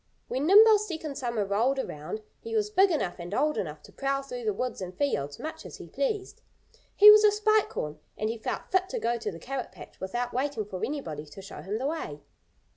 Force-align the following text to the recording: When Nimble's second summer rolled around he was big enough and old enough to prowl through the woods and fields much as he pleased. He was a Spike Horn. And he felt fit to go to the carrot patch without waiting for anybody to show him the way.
When 0.29 0.47
Nimble's 0.47 0.87
second 0.87 1.15
summer 1.15 1.45
rolled 1.45 1.77
around 1.77 2.23
he 2.39 2.55
was 2.55 2.71
big 2.71 2.89
enough 2.89 3.17
and 3.19 3.35
old 3.35 3.55
enough 3.55 3.83
to 3.83 3.91
prowl 3.91 4.23
through 4.23 4.45
the 4.45 4.51
woods 4.51 4.81
and 4.81 4.97
fields 4.97 5.37
much 5.37 5.63
as 5.63 5.75
he 5.77 5.85
pleased. 5.85 6.41
He 6.95 7.11
was 7.11 7.23
a 7.23 7.29
Spike 7.31 7.71
Horn. 7.73 7.99
And 8.17 8.27
he 8.27 8.39
felt 8.39 8.71
fit 8.71 8.89
to 8.89 8.99
go 8.99 9.17
to 9.17 9.31
the 9.31 9.37
carrot 9.37 9.71
patch 9.71 9.99
without 9.99 10.33
waiting 10.33 10.65
for 10.65 10.83
anybody 10.83 11.27
to 11.27 11.41
show 11.43 11.61
him 11.61 11.77
the 11.77 11.85
way. 11.85 12.23